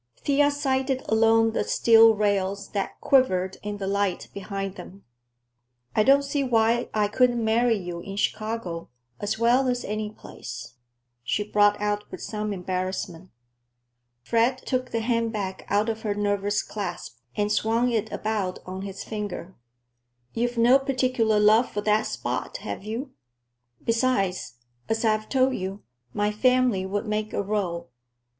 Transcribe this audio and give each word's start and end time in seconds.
Thea 0.23 0.49
sighted 0.49 1.03
along 1.07 1.51
the 1.51 1.63
steel 1.63 2.15
rails 2.15 2.69
that 2.71 2.99
quivered 3.01 3.57
in 3.61 3.77
the 3.77 3.85
light 3.85 4.29
behind 4.33 4.73
them. 4.73 5.03
"I 5.95 6.01
don't 6.01 6.23
see 6.23 6.43
why 6.43 6.89
I 6.91 7.07
couldn't 7.07 7.45
marry 7.45 7.77
you 7.77 7.99
in 7.99 8.15
Chicago, 8.17 8.89
as 9.19 9.37
well 9.37 9.67
as 9.67 9.85
any 9.85 10.09
place," 10.09 10.73
she 11.21 11.43
brought 11.43 11.79
out 11.79 12.09
with 12.09 12.19
some 12.19 12.51
embarrassment. 12.51 13.29
Fred 14.23 14.57
took 14.65 14.89
the 14.89 15.01
handbag 15.01 15.65
out 15.67 15.87
of 15.87 16.01
her 16.01 16.15
nervous 16.15 16.63
clasp 16.63 17.19
and 17.37 17.51
swung 17.51 17.91
it 17.91 18.11
about 18.11 18.57
on 18.65 18.81
his 18.81 19.03
finger. 19.03 19.53
"You've 20.33 20.57
no 20.57 20.79
particular 20.79 21.39
love 21.39 21.69
for 21.69 21.81
that 21.81 22.07
spot, 22.07 22.57
have 22.65 22.83
you? 22.83 23.11
Besides, 23.83 24.55
as 24.89 25.05
I've 25.05 25.29
told 25.29 25.53
you, 25.53 25.83
my 26.11 26.31
family 26.31 26.87
would 26.87 27.05
make 27.05 27.33
a 27.33 27.43
row. 27.43 27.89